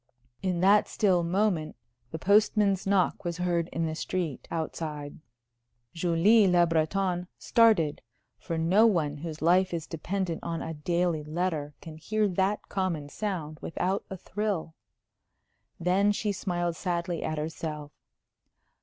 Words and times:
In 0.41 0.61
that 0.61 0.87
still 0.87 1.21
moment 1.21 1.75
the 2.09 2.17
postman's 2.17 2.87
knock 2.87 3.23
was 3.23 3.37
heard 3.37 3.67
in 3.71 3.85
the 3.85 3.93
street 3.93 4.47
outside. 4.49 5.19
Julie 5.93 6.47
Le 6.47 6.65
Breton 6.65 7.27
started, 7.37 8.01
for 8.39 8.57
no 8.57 8.87
one 8.87 9.17
whose 9.17 9.43
life 9.43 9.71
is 9.75 9.85
dependent 9.85 10.43
on 10.43 10.59
a 10.59 10.73
daily 10.73 11.23
letter 11.23 11.75
can 11.81 11.97
hear 11.97 12.27
that 12.29 12.67
common 12.67 13.09
sound 13.09 13.59
without 13.61 14.03
a 14.09 14.17
thrill. 14.17 14.73
Then 15.79 16.11
she 16.11 16.31
smiled 16.31 16.75
sadly 16.75 17.21
at 17.21 17.37
herself. 17.37 17.91